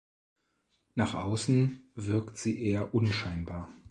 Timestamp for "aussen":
1.13-1.91